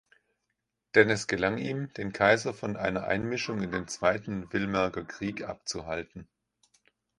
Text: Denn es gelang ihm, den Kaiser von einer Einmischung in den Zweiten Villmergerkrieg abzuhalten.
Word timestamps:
Denn 0.95 1.11
es 1.11 1.27
gelang 1.27 1.59
ihm, 1.59 1.93
den 1.93 2.11
Kaiser 2.11 2.55
von 2.55 2.75
einer 2.75 3.03
Einmischung 3.03 3.61
in 3.61 3.69
den 3.71 3.87
Zweiten 3.87 4.49
Villmergerkrieg 4.51 5.47
abzuhalten. 5.47 6.27